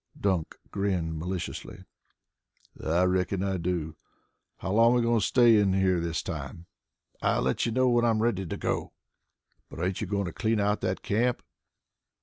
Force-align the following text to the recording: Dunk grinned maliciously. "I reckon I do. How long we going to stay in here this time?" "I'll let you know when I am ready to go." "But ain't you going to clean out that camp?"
Dunk 0.19 0.55
grinned 0.71 1.19
maliciously. 1.19 1.83
"I 2.83 3.03
reckon 3.03 3.43
I 3.43 3.57
do. 3.57 3.95
How 4.57 4.71
long 4.71 4.95
we 4.95 5.01
going 5.03 5.19
to 5.19 5.23
stay 5.27 5.57
in 5.57 5.73
here 5.73 5.99
this 5.99 6.23
time?" 6.23 6.65
"I'll 7.21 7.43
let 7.43 7.67
you 7.67 7.71
know 7.71 7.87
when 7.87 8.03
I 8.03 8.09
am 8.09 8.23
ready 8.23 8.47
to 8.47 8.57
go." 8.57 8.93
"But 9.69 9.79
ain't 9.79 10.01
you 10.01 10.07
going 10.07 10.25
to 10.25 10.33
clean 10.33 10.59
out 10.59 10.81
that 10.81 11.03
camp?" 11.03 11.43